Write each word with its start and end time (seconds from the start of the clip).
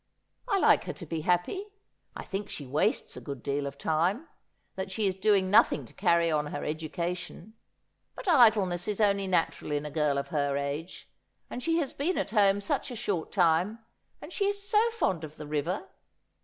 'I 0.47 0.57
like 0.57 0.85
her 0.85 0.93
to 0.93 1.05
be 1.05 1.21
happy. 1.21 1.67
I 2.15 2.23
think 2.23 2.49
she 2.49 2.65
wastes 2.65 3.15
a 3.15 3.21
good 3.21 3.43
deal 3.43 3.67
of 3.67 3.77
time; 3.77 4.27
that 4.73 4.89
she 4.89 5.05
is 5.05 5.13
doing 5.13 5.51
no 5.51 5.61
thing 5.61 5.85
to 5.85 5.93
carry 5.93 6.31
on 6.31 6.47
her 6.47 6.63
education; 6.65 7.53
but 8.15 8.27
idleness 8.27 8.87
is 8.87 8.99
only 8.99 9.27
natural 9.27 9.71
in 9.71 9.85
a 9.85 9.91
girl 9.91 10.17
of 10.17 10.29
her 10.29 10.57
age, 10.57 11.07
and 11.51 11.61
she 11.61 11.77
has 11.77 11.93
been 11.93 12.17
at 12.17 12.31
home 12.31 12.61
such 12.61 12.89
a 12.89 12.95
short 12.95 13.31
time, 13.31 13.77
and 14.23 14.33
she 14.33 14.45
is 14.47 14.67
so 14.67 14.89
fond 14.89 15.23
of 15.23 15.35
the 15.35 15.45
river.' 15.45 15.87